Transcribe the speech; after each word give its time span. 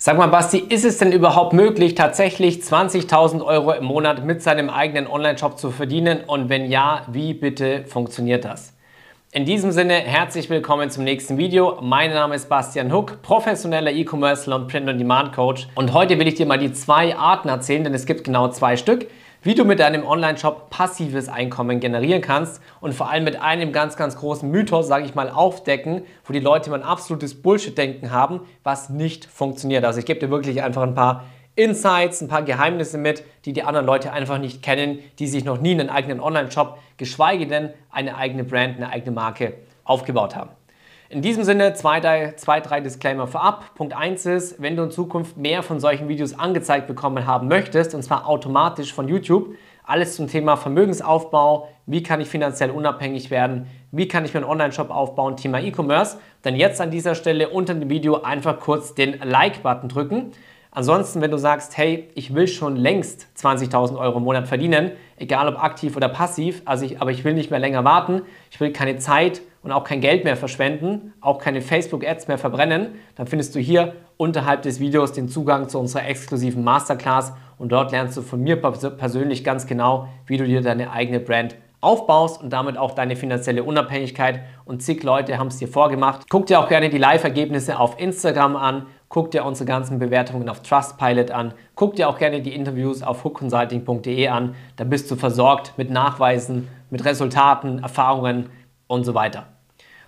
Sag 0.00 0.16
mal, 0.16 0.28
Basti, 0.28 0.58
ist 0.58 0.84
es 0.84 0.98
denn 0.98 1.10
überhaupt 1.10 1.52
möglich, 1.52 1.96
tatsächlich 1.96 2.58
20.000 2.58 3.44
Euro 3.44 3.72
im 3.72 3.82
Monat 3.82 4.24
mit 4.24 4.40
seinem 4.44 4.70
eigenen 4.70 5.08
Online-Shop 5.08 5.58
zu 5.58 5.72
verdienen? 5.72 6.20
Und 6.24 6.48
wenn 6.48 6.70
ja, 6.70 7.02
wie 7.10 7.34
bitte 7.34 7.84
funktioniert 7.84 8.44
das? 8.44 8.74
In 9.32 9.44
diesem 9.44 9.72
Sinne, 9.72 9.94
herzlich 9.94 10.48
willkommen 10.50 10.88
zum 10.90 11.02
nächsten 11.02 11.36
Video. 11.36 11.78
Mein 11.82 12.12
Name 12.12 12.36
ist 12.36 12.48
Bastian 12.48 12.92
Huck, 12.92 13.22
professioneller 13.22 13.90
E-Commercer 13.90 14.54
und 14.54 14.68
Print-on-Demand-Coach. 14.68 15.66
Und 15.74 15.92
heute 15.92 16.16
will 16.20 16.28
ich 16.28 16.36
dir 16.36 16.46
mal 16.46 16.58
die 16.58 16.72
zwei 16.72 17.16
Arten 17.16 17.48
erzählen, 17.48 17.82
denn 17.82 17.92
es 17.92 18.06
gibt 18.06 18.22
genau 18.22 18.50
zwei 18.50 18.76
Stück, 18.76 19.08
wie 19.42 19.54
du 19.54 19.64
mit 19.64 19.78
deinem 19.78 20.04
Online-Shop 20.04 20.68
passives 20.70 21.28
Einkommen 21.28 21.80
generieren 21.80 22.22
kannst 22.22 22.60
und 22.80 22.92
vor 22.92 23.08
allem 23.08 23.24
mit 23.24 23.40
einem 23.40 23.72
ganz, 23.72 23.96
ganz 23.96 24.16
großen 24.16 24.50
Mythos, 24.50 24.88
sage 24.88 25.04
ich 25.04 25.14
mal, 25.14 25.30
aufdecken, 25.30 26.02
wo 26.24 26.32
die 26.32 26.40
Leute 26.40 26.70
immer 26.70 26.78
ein 26.78 26.82
absolutes 26.82 27.40
Bullshit-Denken 27.40 28.10
haben, 28.10 28.40
was 28.64 28.90
nicht 28.90 29.24
funktioniert. 29.24 29.84
Also 29.84 30.00
ich 30.00 30.06
gebe 30.06 30.18
dir 30.20 30.30
wirklich 30.30 30.62
einfach 30.62 30.82
ein 30.82 30.94
paar 30.94 31.24
Insights, 31.54 32.20
ein 32.20 32.28
paar 32.28 32.42
Geheimnisse 32.42 32.98
mit, 32.98 33.24
die 33.44 33.52
die 33.52 33.62
anderen 33.62 33.86
Leute 33.86 34.12
einfach 34.12 34.38
nicht 34.38 34.62
kennen, 34.62 34.98
die 35.18 35.26
sich 35.26 35.44
noch 35.44 35.60
nie 35.60 35.72
einen 35.72 35.88
eigenen 35.88 36.20
Online-Shop, 36.20 36.78
geschweige 36.96 37.46
denn 37.46 37.70
eine 37.90 38.16
eigene 38.16 38.44
Brand, 38.44 38.76
eine 38.76 38.90
eigene 38.90 39.12
Marke 39.12 39.54
aufgebaut 39.84 40.36
haben. 40.36 40.50
In 41.10 41.22
diesem 41.22 41.42
Sinne 41.42 41.72
zwei, 41.72 42.00
drei, 42.00 42.34
zwei, 42.36 42.60
drei 42.60 42.82
Disclaimer 42.82 43.26
vorab. 43.26 43.74
Punkt 43.76 43.96
1 43.96 44.26
ist, 44.26 44.60
wenn 44.60 44.76
du 44.76 44.82
in 44.82 44.90
Zukunft 44.90 45.38
mehr 45.38 45.62
von 45.62 45.80
solchen 45.80 46.06
Videos 46.06 46.38
angezeigt 46.38 46.86
bekommen 46.86 47.26
haben 47.26 47.48
möchtest, 47.48 47.94
und 47.94 48.02
zwar 48.02 48.28
automatisch 48.28 48.92
von 48.92 49.08
YouTube, 49.08 49.54
alles 49.84 50.16
zum 50.16 50.28
Thema 50.28 50.58
Vermögensaufbau, 50.58 51.70
wie 51.86 52.02
kann 52.02 52.20
ich 52.20 52.28
finanziell 52.28 52.70
unabhängig 52.70 53.30
werden, 53.30 53.68
wie 53.90 54.06
kann 54.06 54.26
ich 54.26 54.34
mir 54.34 54.40
einen 54.40 54.50
Online-Shop 54.50 54.90
aufbauen, 54.90 55.38
Thema 55.38 55.60
E-Commerce, 55.60 56.18
dann 56.42 56.56
jetzt 56.56 56.78
an 56.78 56.90
dieser 56.90 57.14
Stelle 57.14 57.48
unter 57.48 57.72
dem 57.72 57.88
Video 57.88 58.20
einfach 58.20 58.60
kurz 58.60 58.94
den 58.94 59.18
Like-Button 59.18 59.88
drücken. 59.88 60.32
Ansonsten, 60.70 61.22
wenn 61.22 61.30
du 61.30 61.38
sagst, 61.38 61.78
hey, 61.78 62.10
ich 62.16 62.34
will 62.34 62.46
schon 62.46 62.76
längst 62.76 63.28
20.000 63.38 63.98
Euro 63.98 64.18
im 64.18 64.24
Monat 64.24 64.46
verdienen, 64.46 64.90
egal 65.16 65.48
ob 65.48 65.64
aktiv 65.64 65.96
oder 65.96 66.10
passiv, 66.10 66.60
also 66.66 66.84
ich, 66.84 67.00
aber 67.00 67.12
ich 67.12 67.24
will 67.24 67.32
nicht 67.32 67.50
mehr 67.50 67.60
länger 67.60 67.82
warten, 67.84 68.20
ich 68.50 68.60
will 68.60 68.72
keine 68.72 68.98
Zeit 68.98 69.40
und 69.62 69.72
auch 69.72 69.84
kein 69.84 70.00
Geld 70.00 70.24
mehr 70.24 70.36
verschwenden, 70.36 71.12
auch 71.20 71.38
keine 71.38 71.60
Facebook-Ads 71.60 72.28
mehr 72.28 72.38
verbrennen, 72.38 72.94
dann 73.16 73.26
findest 73.26 73.54
du 73.54 73.58
hier 73.58 73.94
unterhalb 74.16 74.62
des 74.62 74.80
Videos 74.80 75.12
den 75.12 75.28
Zugang 75.28 75.68
zu 75.68 75.78
unserer 75.78 76.06
exklusiven 76.06 76.64
Masterclass 76.64 77.32
und 77.58 77.72
dort 77.72 77.92
lernst 77.92 78.16
du 78.16 78.22
von 78.22 78.40
mir 78.40 78.56
persönlich 78.56 79.44
ganz 79.44 79.66
genau, 79.66 80.08
wie 80.26 80.36
du 80.36 80.44
dir 80.44 80.60
deine 80.60 80.92
eigene 80.92 81.20
Brand 81.20 81.56
aufbaust 81.80 82.42
und 82.42 82.52
damit 82.52 82.76
auch 82.76 82.92
deine 82.92 83.14
finanzielle 83.14 83.62
Unabhängigkeit. 83.62 84.40
Und 84.64 84.82
zig 84.82 85.02
Leute 85.02 85.38
haben 85.38 85.46
es 85.48 85.58
dir 85.58 85.68
vorgemacht. 85.68 86.28
Guck 86.28 86.46
dir 86.46 86.58
auch 86.58 86.68
gerne 86.68 86.90
die 86.90 86.98
Live-Ergebnisse 86.98 87.78
auf 87.78 88.00
Instagram 88.00 88.56
an, 88.56 88.86
guck 89.08 89.30
dir 89.30 89.44
unsere 89.44 89.66
ganzen 89.66 89.98
Bewertungen 89.98 90.48
auf 90.48 90.62
Trustpilot 90.62 91.30
an, 91.30 91.54
guck 91.76 91.94
dir 91.94 92.08
auch 92.08 92.18
gerne 92.18 92.42
die 92.42 92.54
Interviews 92.54 93.02
auf 93.02 93.24
hookconsulting.de 93.24 94.28
an. 94.28 94.54
Da 94.76 94.84
bist 94.84 95.10
du 95.10 95.16
versorgt 95.16 95.74
mit 95.76 95.90
Nachweisen, 95.90 96.68
mit 96.90 97.04
Resultaten, 97.04 97.78
Erfahrungen 97.78 98.50
und 98.88 99.04
so 99.04 99.14
weiter. 99.14 99.46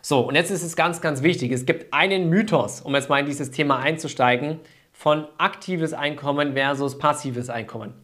So, 0.03 0.20
und 0.20 0.34
jetzt 0.34 0.50
ist 0.50 0.64
es 0.64 0.75
ganz, 0.75 1.00
ganz 1.00 1.23
wichtig. 1.23 1.53
Es 1.53 1.67
gibt 1.67 1.92
einen 1.92 2.28
Mythos, 2.28 2.81
um 2.81 2.95
jetzt 2.95 3.09
mal 3.09 3.20
in 3.20 3.27
dieses 3.27 3.50
Thema 3.50 3.78
einzusteigen, 3.78 4.59
von 4.92 5.27
aktives 5.39 5.92
Einkommen 5.92 6.55
versus 6.55 6.98
passives 6.98 7.48
Einkommen. 7.48 7.95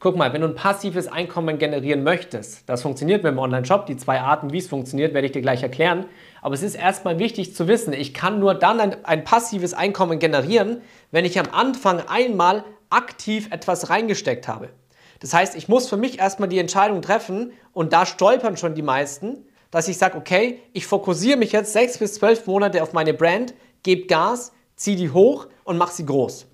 Guck 0.00 0.16
mal, 0.16 0.32
wenn 0.32 0.42
du 0.42 0.48
ein 0.48 0.54
passives 0.54 1.08
Einkommen 1.08 1.56
generieren 1.58 2.02
möchtest, 2.02 2.68
das 2.68 2.82
funktioniert 2.82 3.22
mit 3.22 3.32
dem 3.32 3.38
Online-Shop, 3.38 3.86
die 3.86 3.96
zwei 3.96 4.20
Arten, 4.20 4.52
wie 4.52 4.58
es 4.58 4.68
funktioniert, 4.68 5.14
werde 5.14 5.26
ich 5.26 5.32
dir 5.32 5.40
gleich 5.40 5.62
erklären. 5.62 6.04
Aber 6.42 6.54
es 6.54 6.62
ist 6.62 6.74
erstmal 6.74 7.18
wichtig 7.18 7.54
zu 7.54 7.68
wissen, 7.68 7.94
ich 7.94 8.12
kann 8.12 8.38
nur 8.38 8.54
dann 8.54 8.80
ein, 8.80 9.04
ein 9.04 9.24
passives 9.24 9.72
Einkommen 9.72 10.18
generieren, 10.18 10.82
wenn 11.10 11.24
ich 11.24 11.38
am 11.38 11.46
Anfang 11.52 12.02
einmal 12.06 12.64
aktiv 12.90 13.48
etwas 13.50 13.88
reingesteckt 13.88 14.46
habe. 14.46 14.68
Das 15.20 15.32
heißt, 15.32 15.56
ich 15.56 15.68
muss 15.68 15.88
für 15.88 15.96
mich 15.96 16.18
erstmal 16.18 16.50
die 16.50 16.58
Entscheidung 16.58 17.00
treffen 17.00 17.52
und 17.72 17.94
da 17.94 18.04
stolpern 18.04 18.58
schon 18.58 18.74
die 18.74 18.82
meisten, 18.82 19.46
dass 19.74 19.88
ich 19.88 19.98
sage, 19.98 20.16
okay, 20.16 20.60
ich 20.72 20.86
fokussiere 20.86 21.36
mich 21.36 21.50
jetzt 21.50 21.72
sechs 21.72 21.98
bis 21.98 22.14
zwölf 22.14 22.46
Monate 22.46 22.80
auf 22.80 22.92
meine 22.92 23.12
Brand, 23.12 23.54
gebe 23.82 24.06
Gas, 24.06 24.52
ziehe 24.76 24.96
die 24.96 25.10
hoch 25.10 25.48
und 25.64 25.78
mache 25.78 25.92
sie 25.92 26.06
groß. 26.06 26.46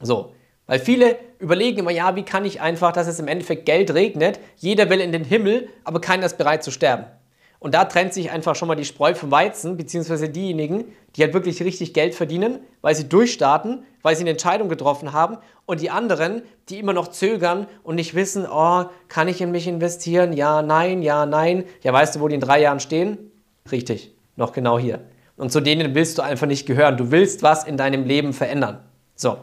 So, 0.00 0.34
weil 0.66 0.80
viele 0.80 1.16
überlegen 1.38 1.78
immer, 1.78 1.92
ja, 1.92 2.16
wie 2.16 2.24
kann 2.24 2.44
ich 2.44 2.60
einfach, 2.60 2.90
dass 2.90 3.06
es 3.06 3.20
im 3.20 3.28
Endeffekt 3.28 3.66
Geld 3.66 3.94
regnet, 3.94 4.40
jeder 4.56 4.90
will 4.90 5.00
in 5.00 5.12
den 5.12 5.22
Himmel, 5.22 5.68
aber 5.84 6.00
keiner 6.00 6.26
ist 6.26 6.38
bereit 6.38 6.64
zu 6.64 6.72
sterben. 6.72 7.04
Und 7.60 7.74
da 7.74 7.84
trennt 7.84 8.14
sich 8.14 8.30
einfach 8.30 8.56
schon 8.56 8.68
mal 8.68 8.74
die 8.74 8.86
Spreu 8.86 9.14
vom 9.14 9.30
Weizen, 9.30 9.76
beziehungsweise 9.76 10.30
diejenigen, 10.30 10.86
die 11.14 11.22
halt 11.22 11.34
wirklich 11.34 11.62
richtig 11.62 11.92
Geld 11.92 12.14
verdienen, 12.14 12.60
weil 12.80 12.94
sie 12.94 13.06
durchstarten, 13.06 13.84
weil 14.00 14.16
sie 14.16 14.22
eine 14.22 14.30
Entscheidung 14.30 14.70
getroffen 14.70 15.12
haben. 15.12 15.36
Und 15.66 15.82
die 15.82 15.90
anderen, 15.90 16.40
die 16.70 16.78
immer 16.78 16.94
noch 16.94 17.08
zögern 17.08 17.66
und 17.82 17.96
nicht 17.96 18.14
wissen, 18.14 18.46
oh, 18.50 18.86
kann 19.08 19.28
ich 19.28 19.42
in 19.42 19.50
mich 19.50 19.68
investieren? 19.68 20.32
Ja, 20.32 20.62
nein, 20.62 21.02
ja, 21.02 21.26
nein. 21.26 21.64
Ja, 21.82 21.92
weißt 21.92 22.16
du, 22.16 22.20
wo 22.20 22.28
die 22.28 22.34
in 22.36 22.40
drei 22.40 22.62
Jahren 22.62 22.80
stehen? 22.80 23.18
Richtig, 23.70 24.14
noch 24.36 24.52
genau 24.52 24.78
hier. 24.78 25.00
Und 25.36 25.52
zu 25.52 25.60
denen 25.60 25.94
willst 25.94 26.16
du 26.16 26.22
einfach 26.22 26.46
nicht 26.46 26.66
gehören. 26.66 26.96
Du 26.96 27.10
willst 27.10 27.42
was 27.42 27.64
in 27.64 27.76
deinem 27.76 28.04
Leben 28.04 28.32
verändern. 28.32 28.80
So. 29.14 29.36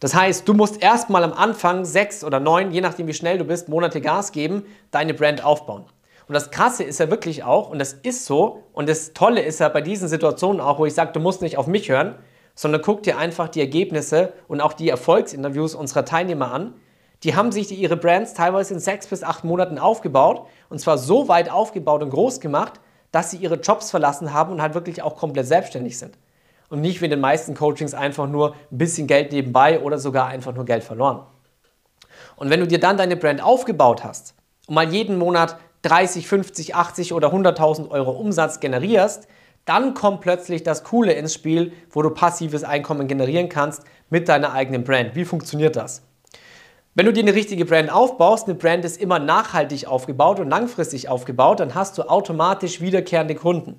Das 0.00 0.14
heißt, 0.14 0.48
du 0.48 0.54
musst 0.54 0.82
erstmal 0.82 1.22
am 1.22 1.34
Anfang 1.34 1.84
sechs 1.84 2.24
oder 2.24 2.40
neun, 2.40 2.72
je 2.72 2.80
nachdem 2.80 3.06
wie 3.06 3.14
schnell 3.14 3.38
du 3.38 3.44
bist, 3.44 3.68
Monate 3.68 4.00
Gas 4.00 4.32
geben, 4.32 4.64
deine 4.90 5.14
Brand 5.14 5.44
aufbauen. 5.44 5.84
Und 6.28 6.34
das 6.34 6.50
Krasse 6.50 6.84
ist 6.84 7.00
ja 7.00 7.10
wirklich 7.10 7.44
auch, 7.44 7.70
und 7.70 7.78
das 7.78 7.92
ist 7.92 8.24
so, 8.26 8.64
und 8.72 8.88
das 8.88 9.12
Tolle 9.12 9.42
ist 9.42 9.60
ja 9.60 9.68
bei 9.68 9.80
diesen 9.80 10.08
Situationen 10.08 10.60
auch, 10.60 10.78
wo 10.78 10.86
ich 10.86 10.94
sage, 10.94 11.12
du 11.12 11.20
musst 11.20 11.42
nicht 11.42 11.58
auf 11.58 11.66
mich 11.66 11.88
hören, 11.88 12.16
sondern 12.54 12.82
guck 12.82 13.02
dir 13.02 13.18
einfach 13.18 13.48
die 13.48 13.60
Ergebnisse 13.60 14.32
und 14.48 14.60
auch 14.60 14.72
die 14.72 14.88
Erfolgsinterviews 14.88 15.74
unserer 15.74 16.04
Teilnehmer 16.04 16.52
an. 16.52 16.74
Die 17.22 17.36
haben 17.36 17.52
sich 17.52 17.70
ihre 17.72 17.96
Brands 17.96 18.34
teilweise 18.34 18.74
in 18.74 18.80
sechs 18.80 19.06
bis 19.06 19.22
acht 19.22 19.44
Monaten 19.44 19.78
aufgebaut 19.78 20.46
und 20.68 20.80
zwar 20.80 20.98
so 20.98 21.28
weit 21.28 21.50
aufgebaut 21.50 22.02
und 22.02 22.10
groß 22.10 22.40
gemacht, 22.40 22.80
dass 23.10 23.30
sie 23.30 23.36
ihre 23.36 23.56
Jobs 23.56 23.90
verlassen 23.90 24.32
haben 24.32 24.52
und 24.52 24.62
halt 24.62 24.74
wirklich 24.74 25.02
auch 25.02 25.16
komplett 25.16 25.46
selbstständig 25.46 25.98
sind. 25.98 26.18
Und 26.68 26.80
nicht 26.80 27.00
wie 27.00 27.04
in 27.04 27.10
den 27.10 27.20
meisten 27.20 27.54
Coachings 27.54 27.94
einfach 27.94 28.26
nur 28.26 28.54
ein 28.70 28.78
bisschen 28.78 29.06
Geld 29.06 29.30
nebenbei 29.30 29.80
oder 29.80 29.98
sogar 29.98 30.26
einfach 30.26 30.54
nur 30.54 30.64
Geld 30.64 30.82
verloren. 30.82 31.26
Und 32.36 32.50
wenn 32.50 32.60
du 32.60 32.66
dir 32.66 32.80
dann 32.80 32.96
deine 32.96 33.16
Brand 33.16 33.42
aufgebaut 33.42 34.04
hast 34.04 34.34
und 34.66 34.74
mal 34.74 34.90
jeden 34.90 35.18
Monat 35.18 35.58
30, 35.82 36.26
50, 36.26 36.74
80 36.74 37.12
oder 37.12 37.32
100.000 37.32 37.90
Euro 37.90 38.12
Umsatz 38.12 38.60
generierst, 38.60 39.28
dann 39.64 39.94
kommt 39.94 40.20
plötzlich 40.20 40.62
das 40.62 40.84
Coole 40.84 41.12
ins 41.12 41.34
Spiel, 41.34 41.72
wo 41.90 42.02
du 42.02 42.10
passives 42.10 42.64
Einkommen 42.64 43.06
generieren 43.06 43.48
kannst 43.48 43.84
mit 44.10 44.28
deiner 44.28 44.52
eigenen 44.52 44.84
Brand. 44.84 45.14
Wie 45.14 45.24
funktioniert 45.24 45.76
das? 45.76 46.02
Wenn 46.94 47.06
du 47.06 47.12
dir 47.12 47.22
eine 47.22 47.34
richtige 47.34 47.64
Brand 47.64 47.90
aufbaust, 47.90 48.48
eine 48.48 48.54
Brand 48.54 48.84
ist 48.84 49.00
immer 49.00 49.18
nachhaltig 49.18 49.86
aufgebaut 49.86 50.40
und 50.40 50.50
langfristig 50.50 51.08
aufgebaut, 51.08 51.60
dann 51.60 51.74
hast 51.74 51.96
du 51.96 52.02
automatisch 52.02 52.80
wiederkehrende 52.80 53.34
Kunden. 53.34 53.76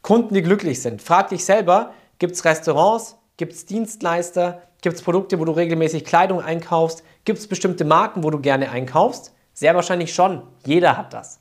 Kunden, 0.00 0.34
die 0.34 0.42
glücklich 0.42 0.82
sind. 0.82 1.00
Frag 1.00 1.28
dich 1.28 1.44
selber, 1.44 1.92
gibt 2.18 2.34
es 2.34 2.44
Restaurants, 2.44 3.16
gibt 3.36 3.52
es 3.52 3.66
Dienstleister, 3.66 4.62
gibt 4.80 4.96
es 4.96 5.02
Produkte, 5.02 5.38
wo 5.38 5.44
du 5.44 5.52
regelmäßig 5.52 6.04
Kleidung 6.04 6.42
einkaufst, 6.42 7.04
gibt 7.24 7.38
es 7.38 7.46
bestimmte 7.46 7.84
Marken, 7.84 8.24
wo 8.24 8.30
du 8.30 8.40
gerne 8.40 8.70
einkaufst? 8.70 9.32
Sehr 9.52 9.74
wahrscheinlich 9.74 10.14
schon. 10.14 10.42
Jeder 10.64 10.96
hat 10.96 11.12
das. 11.12 11.40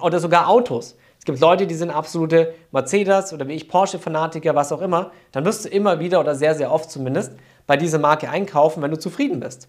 Oder 0.00 0.20
sogar 0.20 0.48
Autos. 0.48 0.96
Es 1.18 1.24
gibt 1.24 1.40
Leute, 1.40 1.66
die 1.66 1.74
sind 1.74 1.90
absolute 1.90 2.54
Mercedes 2.70 3.32
oder 3.32 3.48
wie 3.48 3.54
ich 3.54 3.68
Porsche-Fanatiker, 3.68 4.54
was 4.54 4.72
auch 4.72 4.80
immer. 4.80 5.10
Dann 5.32 5.44
wirst 5.44 5.64
du 5.64 5.68
immer 5.68 5.98
wieder 5.98 6.20
oder 6.20 6.34
sehr, 6.34 6.54
sehr 6.54 6.72
oft 6.72 6.90
zumindest 6.90 7.32
bei 7.66 7.76
dieser 7.76 7.98
Marke 7.98 8.30
einkaufen, 8.30 8.82
wenn 8.82 8.90
du 8.90 8.98
zufrieden 8.98 9.40
bist. 9.40 9.68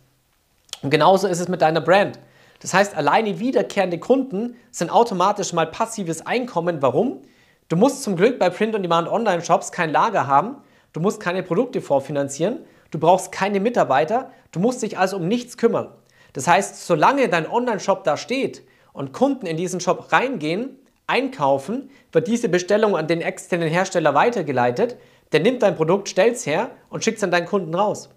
Und 0.81 0.91
genauso 0.91 1.27
ist 1.27 1.39
es 1.39 1.47
mit 1.47 1.61
deiner 1.61 1.81
Brand. 1.81 2.19
Das 2.61 2.73
heißt, 2.73 2.95
alleine 2.95 3.39
wiederkehrende 3.39 3.99
Kunden 3.99 4.55
sind 4.71 4.91
automatisch 4.91 5.53
mal 5.53 5.67
passives 5.67 6.25
Einkommen. 6.25 6.81
Warum? 6.81 7.21
Du 7.69 7.75
musst 7.75 8.03
zum 8.03 8.15
Glück 8.15 8.39
bei 8.39 8.49
Print-on-Demand 8.49 9.07
Online-Shops 9.07 9.71
kein 9.71 9.91
Lager 9.91 10.27
haben. 10.27 10.57
Du 10.93 10.99
musst 10.99 11.19
keine 11.19 11.43
Produkte 11.43 11.81
vorfinanzieren. 11.81 12.59
Du 12.91 12.99
brauchst 12.99 13.31
keine 13.31 13.59
Mitarbeiter. 13.59 14.31
Du 14.51 14.59
musst 14.59 14.81
dich 14.81 14.97
also 14.97 15.17
um 15.17 15.27
nichts 15.27 15.57
kümmern. 15.57 15.89
Das 16.37 16.47
heißt, 16.47 16.85
solange 16.85 17.29
dein 17.29 17.49
Online-Shop 17.49 18.03
da 18.03 18.15
steht 18.15 18.61
und 18.93 19.11
Kunden 19.11 19.47
in 19.47 19.57
diesen 19.57 19.79
Shop 19.79 20.11
reingehen, 20.11 20.77
einkaufen, 21.07 21.89
wird 22.11 22.27
diese 22.27 22.47
Bestellung 22.47 22.95
an 22.95 23.07
den 23.07 23.21
externen 23.21 23.67
Hersteller 23.69 24.13
weitergeleitet. 24.13 24.97
Der 25.31 25.39
nimmt 25.39 25.63
dein 25.63 25.75
Produkt, 25.75 26.09
stellt 26.09 26.35
es 26.35 26.45
her 26.45 26.69
und 26.91 27.03
schickt 27.03 27.17
es 27.17 27.23
an 27.23 27.31
deinen 27.31 27.47
Kunden 27.47 27.73
raus. 27.73 28.09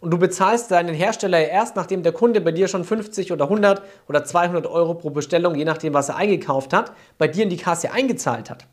Und 0.00 0.12
du 0.12 0.18
bezahlst 0.18 0.70
deinen 0.70 0.94
Hersteller 0.94 1.48
erst, 1.48 1.74
nachdem 1.74 2.04
der 2.04 2.12
Kunde 2.12 2.40
bei 2.40 2.52
dir 2.52 2.68
schon 2.68 2.84
50 2.84 3.32
oder 3.32 3.46
100 3.46 3.82
oder 4.08 4.24
200 4.24 4.68
Euro 4.68 4.94
pro 4.94 5.10
Bestellung, 5.10 5.56
je 5.56 5.64
nachdem, 5.64 5.94
was 5.94 6.10
er 6.10 6.16
eingekauft 6.16 6.72
hat, 6.72 6.92
bei 7.18 7.26
dir 7.26 7.42
in 7.42 7.50
die 7.50 7.56
Kasse 7.56 7.90
eingezahlt 7.90 8.50
hat. 8.50 8.68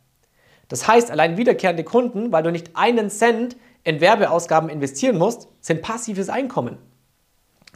Das 0.68 0.88
heißt, 0.88 1.09
allein 1.09 1.38
wiederkehrende 1.38 1.83
Kunden, 1.83 2.31
weil 2.31 2.44
du 2.44 2.51
nicht 2.51 2.75
einen 2.75 3.09
Cent 3.09 3.57
in 3.83 4.00
Werbeausgaben 4.00 4.69
investieren 4.69 5.18
musst, 5.18 5.48
sind 5.59 5.81
passives 5.81 6.30
Einkommen. 6.30 6.77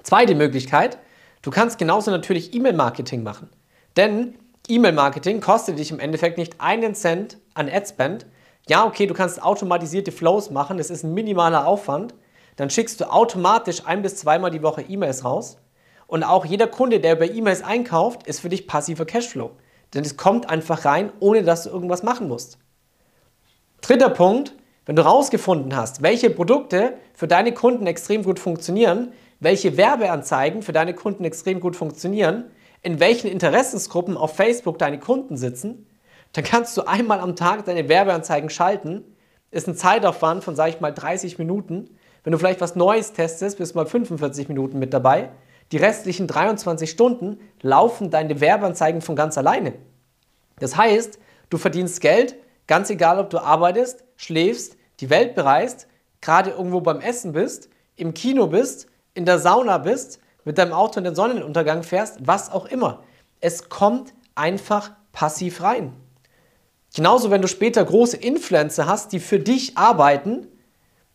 Zweite 0.04 0.36
Möglichkeit, 0.36 1.00
Du 1.46 1.52
kannst 1.52 1.78
genauso 1.78 2.10
natürlich 2.10 2.56
E-Mail-Marketing 2.56 3.22
machen. 3.22 3.52
Denn 3.98 4.34
E-Mail-Marketing 4.68 5.42
kostet 5.42 5.78
dich 5.78 5.92
im 5.92 6.00
Endeffekt 6.00 6.40
nicht 6.40 6.60
einen 6.60 6.96
Cent 6.96 7.38
an 7.54 7.70
Adspend. 7.70 8.26
Ja, 8.68 8.84
okay, 8.84 9.06
du 9.06 9.14
kannst 9.14 9.44
automatisierte 9.44 10.12
Flows 10.12 10.50
machen, 10.50 10.80
das 10.80 10.90
ist 10.90 11.04
ein 11.04 11.14
minimaler 11.14 11.68
Aufwand. 11.68 12.16
dann 12.56 12.72
schickst 12.72 13.00
du 13.00 13.12
automatisch 13.12 13.86
ein 13.86 14.02
bis 14.02 14.16
zweimal 14.16 14.50
die 14.50 14.64
Woche 14.64 14.82
E-Mails 14.82 15.24
raus. 15.24 15.60
Und 16.08 16.24
auch 16.24 16.46
jeder 16.46 16.66
Kunde, 16.66 17.00
der 17.00 17.14
über 17.14 17.30
E-Mails 17.30 17.64
einkauft, 17.64 18.26
ist 18.26 18.40
für 18.40 18.50
dich 18.50 18.66
passiver 18.66 19.06
Cashflow. 19.06 19.52
Denn 19.94 20.04
es 20.04 20.18
kommt 20.18 20.50
einfach 20.50 20.84
rein, 20.84 21.12
ohne 21.20 21.44
dass 21.44 21.66
du 21.66 21.70
irgendwas 21.70 22.02
machen 22.02 22.28
musst. 22.28 22.58
Dritter 23.82 24.10
Punkt, 24.10 24.56
wenn 24.88 24.96
du 24.96 25.04
herausgefunden 25.04 25.76
hast, 25.76 26.02
welche 26.02 26.32
Produkte 26.32 26.94
für 27.14 27.28
deine 27.28 27.54
Kunden 27.54 27.86
extrem 27.86 28.24
gut 28.24 28.40
funktionieren, 28.40 29.14
welche 29.40 29.78
Werbeanzeigen 29.78 30.62
für 30.62 30.72
deine 30.72 30.94
Kunden 30.94 31.26
extrem 31.26 31.60
gut 31.60 31.76
funktionieren, 31.76 32.46
in 32.82 33.00
welchen 33.00 33.28
Interessensgruppen 33.28 34.18
auf 34.18 34.36
Facebook 34.36 34.78
deine 34.78 35.00
Kunden 35.00 35.38
sitzen, 35.38 35.88
dann 36.34 36.44
kannst 36.44 36.76
du 36.78 36.84
einmal 36.84 37.20
am 37.20 37.36
Tag 37.36 37.66
deine 37.66 37.90
Werbeanzeigen 37.90 38.50
schalten. 38.50 39.04
Ist 39.52 39.68
ein 39.68 39.76
Zeitaufwand 39.76 40.44
von, 40.44 40.56
sage 40.56 40.72
ich 40.72 40.82
mal, 40.82 40.92
30 40.92 41.38
Minuten. 41.38 41.90
Wenn 42.24 42.32
du 42.32 42.38
vielleicht 42.38 42.62
was 42.62 42.76
Neues 42.76 43.14
testest, 43.14 43.58
bist 43.58 43.74
du 43.74 43.80
mal 43.80 43.86
45 43.86 44.50
Minuten 44.50 44.78
mit 44.78 44.94
dabei. 44.94 45.30
Die 45.72 45.78
restlichen 45.78 46.28
23 46.28 46.90
Stunden 46.90 47.40
laufen 47.62 48.12
deine 48.12 48.40
Werbeanzeigen 48.40 49.02
von 49.02 49.16
ganz 49.16 49.38
alleine. 49.38 49.74
Das 50.60 50.78
heißt, 50.78 51.20
du 51.50 51.58
verdienst 51.58 52.02
Geld, 52.02 52.36
ganz 52.68 52.90
egal, 52.90 53.20
ob 53.20 53.30
du 53.30 53.40
arbeitest, 53.40 54.04
schläfst, 54.16 54.78
die 55.00 55.10
Welt 55.10 55.36
bereist, 55.36 55.88
gerade 56.22 56.52
irgendwo 56.52 56.82
beim 56.82 57.00
Essen 57.00 57.34
bist, 57.34 57.70
im 57.96 58.14
Kino 58.14 58.48
bist, 58.48 58.88
in 59.16 59.26
der 59.26 59.40
Sauna 59.40 59.80
bist, 59.80 60.20
mit 60.44 60.60
deinem 60.60 60.74
Auto 60.74 61.00
in 61.00 61.04
den 61.04 61.16
Sonnenuntergang 61.16 61.82
fährst, 61.82 62.20
was 62.28 62.52
auch 62.52 62.66
immer. 62.66 63.04
Es 63.42 63.70
kommt 63.70 64.14
einfach 64.36 64.92
passiv 65.12 65.64
rein. 65.64 65.94
Genauso, 66.96 67.32
wenn 67.32 67.42
du 67.42 67.48
später 67.48 67.84
große 67.84 68.18
Influencer 68.18 68.86
hast, 68.86 69.12
die 69.12 69.20
für 69.20 69.40
dich 69.40 69.78
arbeiten, 69.78 70.48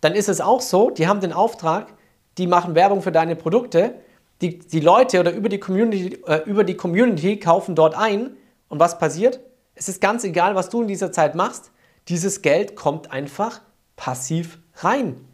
dann 0.00 0.14
ist 0.14 0.28
es 0.28 0.40
auch 0.40 0.60
so, 0.60 0.90
die 0.90 1.06
haben 1.06 1.20
den 1.20 1.32
Auftrag, 1.32 1.94
die 2.38 2.46
machen 2.46 2.74
Werbung 2.74 3.02
für 3.02 3.12
deine 3.12 3.36
Produkte, 3.36 3.94
die, 4.40 4.58
die 4.58 4.80
Leute 4.80 5.20
oder 5.20 5.32
über 5.32 5.48
die, 5.48 5.60
Community, 5.60 6.18
äh, 6.26 6.42
über 6.44 6.64
die 6.64 6.76
Community 6.76 7.38
kaufen 7.38 7.74
dort 7.74 7.94
ein 7.94 8.36
und 8.68 8.80
was 8.80 8.98
passiert? 8.98 9.40
Es 9.74 9.88
ist 9.88 10.00
ganz 10.00 10.24
egal, 10.24 10.54
was 10.54 10.70
du 10.70 10.82
in 10.82 10.88
dieser 10.88 11.12
Zeit 11.12 11.34
machst, 11.34 11.70
dieses 12.08 12.42
Geld 12.42 12.76
kommt 12.76 13.12
einfach 13.12 13.60
passiv 13.96 14.58
rein. 14.76 15.26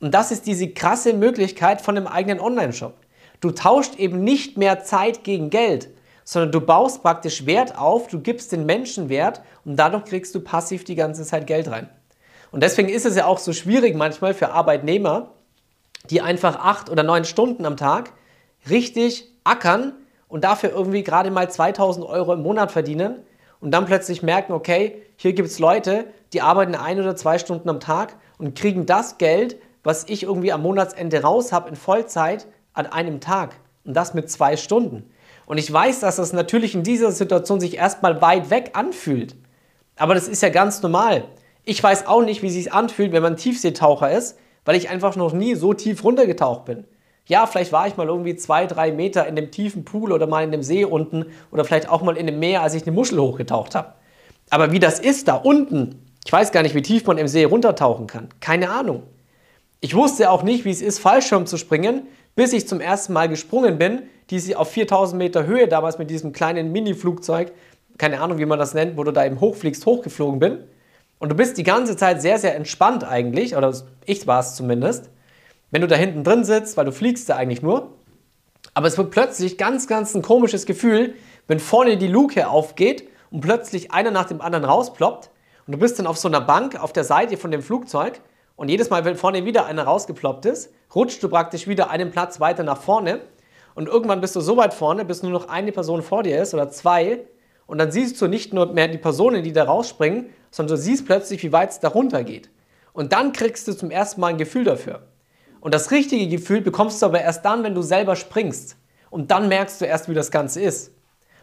Und 0.00 0.14
das 0.14 0.30
ist 0.30 0.46
diese 0.46 0.68
krasse 0.68 1.12
Möglichkeit 1.12 1.80
von 1.80 1.96
einem 1.96 2.06
eigenen 2.06 2.40
Online-Shop. 2.40 2.94
Du 3.40 3.50
tauscht 3.50 3.96
eben 3.96 4.22
nicht 4.22 4.56
mehr 4.56 4.82
Zeit 4.82 5.24
gegen 5.24 5.50
Geld, 5.50 5.90
sondern 6.24 6.52
du 6.52 6.60
baust 6.60 7.02
praktisch 7.02 7.46
Wert 7.46 7.78
auf, 7.78 8.08
du 8.08 8.20
gibst 8.20 8.52
den 8.52 8.66
Menschen 8.66 9.08
Wert 9.08 9.40
und 9.64 9.76
dadurch 9.76 10.04
kriegst 10.04 10.34
du 10.34 10.40
passiv 10.40 10.84
die 10.84 10.94
ganze 10.94 11.24
Zeit 11.24 11.46
Geld 11.46 11.70
rein. 11.70 11.88
Und 12.50 12.62
deswegen 12.62 12.88
ist 12.88 13.06
es 13.06 13.16
ja 13.16 13.26
auch 13.26 13.38
so 13.38 13.52
schwierig 13.52 13.94
manchmal 13.94 14.34
für 14.34 14.50
Arbeitnehmer, 14.50 15.30
die 16.10 16.20
einfach 16.20 16.56
acht 16.56 16.90
oder 16.90 17.02
neun 17.02 17.24
Stunden 17.24 17.64
am 17.66 17.76
Tag 17.76 18.12
richtig 18.68 19.32
ackern 19.44 19.94
und 20.28 20.44
dafür 20.44 20.70
irgendwie 20.70 21.02
gerade 21.02 21.30
mal 21.30 21.50
2000 21.50 22.04
Euro 22.06 22.34
im 22.34 22.42
Monat 22.42 22.72
verdienen 22.72 23.16
und 23.60 23.70
dann 23.72 23.86
plötzlich 23.86 24.22
merken, 24.22 24.52
okay, 24.52 25.02
hier 25.16 25.32
gibt 25.32 25.48
es 25.48 25.58
Leute, 25.58 26.06
die 26.32 26.42
arbeiten 26.42 26.74
ein 26.74 27.00
oder 27.00 27.16
zwei 27.16 27.38
Stunden 27.38 27.68
am 27.68 27.80
Tag 27.80 28.14
und 28.38 28.56
kriegen 28.56 28.86
das 28.86 29.18
Geld, 29.18 29.56
was 29.88 30.04
ich 30.06 30.24
irgendwie 30.24 30.52
am 30.52 30.60
Monatsende 30.60 31.22
raus 31.22 31.50
habe 31.50 31.70
in 31.70 31.74
Vollzeit 31.74 32.46
an 32.74 32.84
einem 32.84 33.20
Tag. 33.20 33.56
Und 33.86 33.94
das 33.94 34.12
mit 34.12 34.30
zwei 34.30 34.58
Stunden. 34.58 35.08
Und 35.46 35.56
ich 35.56 35.72
weiß, 35.72 36.00
dass 36.00 36.16
das 36.16 36.34
natürlich 36.34 36.74
in 36.74 36.82
dieser 36.82 37.10
Situation 37.10 37.58
sich 37.58 37.78
erstmal 37.78 38.20
weit 38.20 38.50
weg 38.50 38.72
anfühlt. 38.74 39.34
Aber 39.96 40.12
das 40.12 40.28
ist 40.28 40.42
ja 40.42 40.50
ganz 40.50 40.82
normal. 40.82 41.24
Ich 41.64 41.82
weiß 41.82 42.06
auch 42.06 42.20
nicht, 42.20 42.42
wie 42.42 42.48
es 42.48 42.52
sich 42.52 42.70
anfühlt, 42.70 43.12
wenn 43.12 43.22
man 43.22 43.38
Tiefseetaucher 43.38 44.10
ist, 44.10 44.38
weil 44.66 44.76
ich 44.76 44.90
einfach 44.90 45.16
noch 45.16 45.32
nie 45.32 45.54
so 45.54 45.72
tief 45.72 46.04
runtergetaucht 46.04 46.66
bin. 46.66 46.84
Ja, 47.24 47.46
vielleicht 47.46 47.72
war 47.72 47.88
ich 47.88 47.96
mal 47.96 48.08
irgendwie 48.08 48.36
zwei, 48.36 48.66
drei 48.66 48.92
Meter 48.92 49.26
in 49.26 49.36
dem 49.36 49.50
tiefen 49.50 49.86
Pool 49.86 50.12
oder 50.12 50.26
mal 50.26 50.44
in 50.44 50.52
dem 50.52 50.62
See 50.62 50.84
unten 50.84 51.24
oder 51.50 51.64
vielleicht 51.64 51.88
auch 51.88 52.02
mal 52.02 52.18
in 52.18 52.26
dem 52.26 52.38
Meer, 52.40 52.60
als 52.60 52.74
ich 52.74 52.82
eine 52.82 52.92
Muschel 52.92 53.18
hochgetaucht 53.18 53.74
habe. 53.74 53.94
Aber 54.50 54.70
wie 54.70 54.80
das 54.80 55.00
ist 55.00 55.28
da 55.28 55.36
unten, 55.36 56.04
ich 56.26 56.32
weiß 56.32 56.52
gar 56.52 56.62
nicht, 56.62 56.74
wie 56.74 56.82
tief 56.82 57.06
man 57.06 57.16
im 57.16 57.26
See 57.26 57.44
runtertauchen 57.44 58.06
kann. 58.06 58.28
Keine 58.40 58.68
Ahnung. 58.68 59.04
Ich 59.80 59.94
wusste 59.94 60.30
auch 60.30 60.42
nicht, 60.42 60.64
wie 60.64 60.70
es 60.70 60.82
ist, 60.82 60.98
Fallschirm 60.98 61.46
zu 61.46 61.56
springen, 61.56 62.08
bis 62.34 62.52
ich 62.52 62.66
zum 62.66 62.80
ersten 62.80 63.12
Mal 63.12 63.28
gesprungen 63.28 63.78
bin, 63.78 64.02
die 64.30 64.40
sie 64.40 64.56
auf 64.56 64.70
4000 64.70 65.16
Meter 65.16 65.46
Höhe 65.46 65.68
damals 65.68 65.98
mit 65.98 66.10
diesem 66.10 66.32
kleinen 66.32 66.72
Mini-Flugzeug, 66.72 67.52
keine 67.96 68.20
Ahnung, 68.20 68.38
wie 68.38 68.46
man 68.46 68.58
das 68.58 68.74
nennt, 68.74 68.96
wo 68.96 69.04
du 69.04 69.12
da 69.12 69.24
eben 69.24 69.40
hochfliegst, 69.40 69.86
hochgeflogen 69.86 70.40
bin. 70.40 70.64
Und 71.18 71.30
du 71.30 71.36
bist 71.36 71.58
die 71.58 71.64
ganze 71.64 71.96
Zeit 71.96 72.22
sehr, 72.22 72.38
sehr 72.38 72.54
entspannt 72.56 73.04
eigentlich, 73.04 73.56
oder 73.56 73.72
ich 74.04 74.26
war 74.26 74.40
es 74.40 74.54
zumindest, 74.54 75.10
wenn 75.70 75.80
du 75.80 75.88
da 75.88 75.96
hinten 75.96 76.24
drin 76.24 76.44
sitzt, 76.44 76.76
weil 76.76 76.84
du 76.84 76.92
fliegst 76.92 77.28
da 77.28 77.36
eigentlich 77.36 77.62
nur. 77.62 77.92
Aber 78.74 78.86
es 78.88 78.98
wird 78.98 79.10
plötzlich 79.10 79.58
ganz, 79.58 79.86
ganz 79.86 80.14
ein 80.14 80.22
komisches 80.22 80.66
Gefühl, 80.66 81.14
wenn 81.46 81.60
vorne 81.60 81.96
die 81.96 82.08
Luke 82.08 82.48
aufgeht 82.48 83.08
und 83.30 83.40
plötzlich 83.40 83.92
einer 83.92 84.10
nach 84.10 84.26
dem 84.26 84.40
anderen 84.40 84.64
rausploppt 84.64 85.30
und 85.66 85.72
du 85.72 85.78
bist 85.78 85.98
dann 85.98 86.06
auf 86.06 86.18
so 86.18 86.28
einer 86.28 86.40
Bank 86.40 86.80
auf 86.80 86.92
der 86.92 87.04
Seite 87.04 87.36
von 87.36 87.50
dem 87.50 87.62
Flugzeug 87.62 88.20
und 88.58 88.68
jedes 88.68 88.90
Mal, 88.90 89.04
wenn 89.04 89.14
vorne 89.14 89.44
wieder 89.44 89.66
einer 89.66 89.84
rausgeploppt 89.84 90.44
ist, 90.44 90.72
rutschst 90.92 91.22
du 91.22 91.28
praktisch 91.28 91.68
wieder 91.68 91.90
einen 91.90 92.10
Platz 92.10 92.40
weiter 92.40 92.64
nach 92.64 92.82
vorne 92.82 93.20
und 93.76 93.86
irgendwann 93.86 94.20
bist 94.20 94.34
du 94.34 94.40
so 94.40 94.56
weit 94.56 94.74
vorne, 94.74 95.04
bis 95.04 95.22
nur 95.22 95.30
noch 95.30 95.48
eine 95.48 95.70
Person 95.70 96.02
vor 96.02 96.24
dir 96.24 96.42
ist 96.42 96.54
oder 96.54 96.68
zwei 96.68 97.20
und 97.68 97.78
dann 97.78 97.92
siehst 97.92 98.20
du 98.20 98.26
nicht 98.26 98.52
nur 98.52 98.72
mehr 98.72 98.88
die 98.88 98.98
Personen, 98.98 99.44
die 99.44 99.52
da 99.52 99.62
rausspringen, 99.62 100.26
sondern 100.50 100.76
du 100.76 100.82
siehst 100.82 101.06
plötzlich, 101.06 101.44
wie 101.44 101.52
weit 101.52 101.70
es 101.70 101.78
da 101.78 101.86
runter 101.86 102.24
geht. 102.24 102.50
Und 102.92 103.12
dann 103.12 103.32
kriegst 103.32 103.68
du 103.68 103.74
zum 103.74 103.92
ersten 103.92 104.20
Mal 104.20 104.28
ein 104.28 104.38
Gefühl 104.38 104.64
dafür. 104.64 105.02
Und 105.60 105.72
das 105.72 105.92
richtige 105.92 106.26
Gefühl 106.26 106.60
bekommst 106.60 107.00
du 107.00 107.06
aber 107.06 107.20
erst 107.20 107.44
dann, 107.44 107.62
wenn 107.62 107.76
du 107.76 107.82
selber 107.82 108.16
springst. 108.16 108.76
Und 109.08 109.30
dann 109.30 109.46
merkst 109.46 109.80
du 109.80 109.84
erst, 109.84 110.08
wie 110.08 110.14
das 110.14 110.32
Ganze 110.32 110.62
ist. 110.62 110.92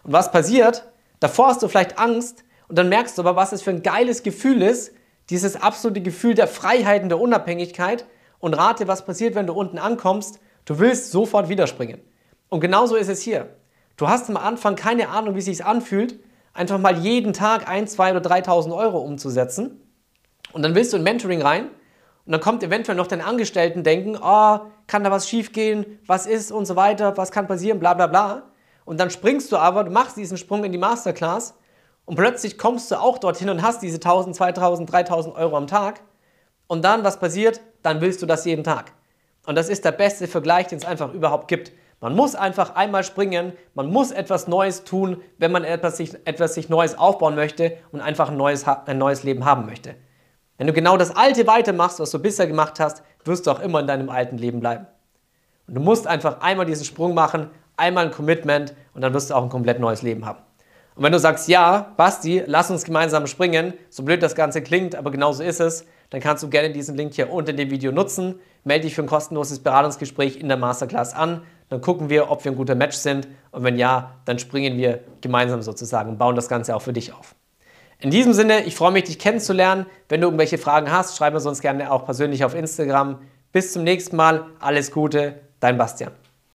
Und 0.03 0.11
was 0.11 0.33
passiert? 0.33 0.83
Davor 1.21 1.47
hast 1.47 1.63
du 1.63 1.69
vielleicht 1.69 1.97
Angst 1.97 2.43
und 2.67 2.77
dann 2.77 2.89
merkst 2.89 3.17
du 3.17 3.21
aber, 3.21 3.37
was 3.37 3.53
es 3.53 3.61
für 3.61 3.69
ein 3.69 3.83
geiles 3.83 4.21
Gefühl 4.21 4.61
ist, 4.61 4.91
dieses 5.29 5.61
absolute 5.61 6.01
Gefühl 6.01 6.35
der 6.35 6.47
Freiheit 6.47 7.03
und 7.03 7.09
der 7.09 7.19
Unabhängigkeit. 7.19 8.05
Und 8.39 8.53
rate, 8.53 8.87
was 8.87 9.05
passiert, 9.05 9.35
wenn 9.35 9.47
du 9.47 9.53
unten 9.53 9.77
ankommst. 9.77 10.39
Du 10.65 10.79
willst 10.79 11.11
sofort 11.11 11.49
widerspringen. 11.49 11.99
Und 12.49 12.59
genauso 12.59 12.95
ist 12.95 13.09
es 13.09 13.21
hier. 13.21 13.49
Du 13.97 14.07
hast 14.07 14.29
am 14.29 14.37
Anfang 14.37 14.75
keine 14.75 15.09
Ahnung, 15.09 15.35
wie 15.35 15.39
es 15.39 15.45
sich 15.45 15.63
anfühlt, 15.63 16.19
einfach 16.53 16.77
mal 16.77 16.97
jeden 16.97 17.33
Tag 17.33 17.67
1, 17.67 17.93
2 17.93 18.17
oder 18.17 18.29
3.000 18.29 18.75
Euro 18.75 18.99
umzusetzen. 18.99 19.81
Und 20.51 20.63
dann 20.63 20.75
willst 20.75 20.93
du 20.93 20.97
in 20.97 21.03
Mentoring 21.03 21.41
rein 21.41 21.69
und 22.25 22.31
dann 22.31 22.41
kommt 22.41 22.63
eventuell 22.63 22.97
noch 22.97 23.07
dein 23.07 23.21
Angestellten 23.21 23.83
denken, 23.83 24.17
oh, 24.21 24.59
kann 24.87 25.03
da 25.03 25.11
was 25.11 25.29
schiefgehen, 25.29 25.99
was 26.07 26.25
ist 26.25 26.51
und 26.51 26.65
so 26.65 26.75
weiter, 26.75 27.17
was 27.17 27.31
kann 27.31 27.47
passieren, 27.47 27.79
bla 27.79 27.93
bla 27.93 28.07
bla. 28.07 28.43
Und 28.83 28.99
dann 28.99 29.09
springst 29.09 29.51
du 29.51 29.57
aber, 29.57 29.83
du 29.83 29.91
machst 29.91 30.17
diesen 30.17 30.37
Sprung 30.37 30.63
in 30.63 30.71
die 30.71 30.77
Masterclass 30.77 31.55
und 32.05 32.15
plötzlich 32.15 32.57
kommst 32.57 32.91
du 32.91 32.95
auch 32.95 33.17
dorthin 33.17 33.49
und 33.49 33.61
hast 33.61 33.81
diese 33.81 33.95
1000, 33.95 34.35
2000, 34.35 34.91
3000 34.91 35.35
Euro 35.35 35.57
am 35.57 35.67
Tag. 35.67 36.01
Und 36.67 36.85
dann, 36.85 37.03
was 37.03 37.19
passiert? 37.19 37.61
Dann 37.81 38.01
willst 38.01 38.21
du 38.21 38.25
das 38.25 38.45
jeden 38.45 38.63
Tag. 38.63 38.91
Und 39.45 39.55
das 39.55 39.69
ist 39.69 39.85
der 39.85 39.91
beste 39.91 40.27
Vergleich, 40.27 40.67
den 40.67 40.77
es 40.77 40.85
einfach 40.85 41.13
überhaupt 41.13 41.47
gibt. 41.47 41.71
Man 42.01 42.15
muss 42.15 42.35
einfach 42.35 42.75
einmal 42.75 43.03
springen, 43.03 43.53
man 43.73 43.87
muss 43.87 44.11
etwas 44.11 44.47
Neues 44.47 44.83
tun, 44.83 45.21
wenn 45.37 45.51
man 45.51 45.63
etwas 45.63 45.97
sich, 45.97 46.13
etwas 46.25 46.53
sich 46.53 46.69
Neues 46.69 46.97
aufbauen 46.97 47.35
möchte 47.35 47.77
und 47.91 48.01
einfach 48.01 48.29
ein 48.29 48.37
neues, 48.37 48.65
ein 48.67 48.97
neues 48.97 49.23
Leben 49.23 49.45
haben 49.45 49.65
möchte. 49.65 49.95
Wenn 50.57 50.67
du 50.67 50.73
genau 50.73 50.97
das 50.97 51.15
Alte 51.15 51.47
weitermachst, 51.47 51.99
was 51.99 52.11
du 52.11 52.19
bisher 52.19 52.47
gemacht 52.47 52.79
hast, 52.79 53.03
wirst 53.23 53.47
du 53.47 53.51
auch 53.51 53.59
immer 53.59 53.79
in 53.79 53.87
deinem 53.87 54.09
alten 54.09 54.37
Leben 54.37 54.59
bleiben. 54.59 54.87
Und 55.67 55.75
du 55.75 55.81
musst 55.81 56.05
einfach 56.05 56.41
einmal 56.41 56.65
diesen 56.65 56.85
Sprung 56.85 57.13
machen, 57.13 57.49
einmal 57.77 58.05
ein 58.05 58.11
Commitment 58.11 58.73
und 58.93 59.01
dann 59.01 59.13
wirst 59.13 59.29
du 59.29 59.33
auch 59.33 59.43
ein 59.43 59.49
komplett 59.49 59.79
neues 59.79 60.01
Leben 60.01 60.25
haben. 60.25 60.39
Und 60.95 61.03
wenn 61.03 61.11
du 61.11 61.19
sagst, 61.19 61.49
ja, 61.49 61.93
Basti, 61.97 62.43
lass 62.45 62.71
uns 62.71 62.85
gemeinsam 62.85 63.27
springen, 63.27 63.73
so 63.89 64.03
blöd 64.03 64.23
das 64.23 64.33
Ganze 64.33 64.61
klingt, 64.61 64.95
aber 64.95 65.11
genauso 65.11 65.43
ist 65.43 65.59
es, 65.59 65.85
dann 66.09 66.21
kannst 66.21 66.43
du 66.43 66.49
gerne 66.49 66.71
diesen 66.71 66.95
Link 66.95 67.13
hier 67.13 67.31
unter 67.31 67.51
dem 67.51 67.69
Video 67.69 67.91
nutzen. 67.91 68.39
Melde 68.63 68.85
dich 68.85 68.95
für 68.95 69.01
ein 69.01 69.07
kostenloses 69.07 69.59
Beratungsgespräch 69.59 70.37
in 70.37 70.47
der 70.47 70.57
Masterclass 70.57 71.13
an. 71.13 71.41
Dann 71.69 71.81
gucken 71.81 72.09
wir, 72.09 72.31
ob 72.31 72.45
wir 72.45 72.51
ein 72.51 72.57
guter 72.57 72.75
Match 72.75 72.95
sind. 72.95 73.27
Und 73.51 73.63
wenn 73.63 73.77
ja, 73.77 74.15
dann 74.25 74.39
springen 74.39 74.77
wir 74.77 75.01
gemeinsam 75.21 75.61
sozusagen 75.61 76.11
und 76.11 76.17
bauen 76.17 76.35
das 76.35 76.47
Ganze 76.47 76.75
auch 76.75 76.81
für 76.81 76.93
dich 76.93 77.11
auf. 77.11 77.35
In 77.99 78.11
diesem 78.11 78.33
Sinne, 78.33 78.63
ich 78.63 78.75
freue 78.75 78.91
mich, 78.91 79.05
dich 79.05 79.19
kennenzulernen. 79.19 79.85
Wenn 80.09 80.21
du 80.21 80.27
irgendwelche 80.27 80.57
Fragen 80.57 80.91
hast, 80.91 81.17
schreib 81.17 81.33
mir 81.33 81.39
sonst 81.39 81.61
gerne 81.61 81.91
auch 81.91 82.05
persönlich 82.05 82.43
auf 82.45 82.53
Instagram. 82.53 83.19
Bis 83.51 83.73
zum 83.73 83.83
nächsten 83.83 84.15
Mal. 84.15 84.45
Alles 84.59 84.91
Gute, 84.91 85.39
dein 85.59 85.77
Bastian. 85.77 86.24